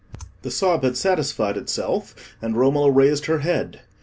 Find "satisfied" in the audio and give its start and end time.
0.97-1.57